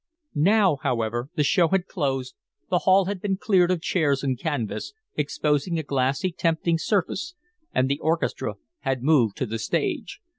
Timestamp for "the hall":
2.71-3.05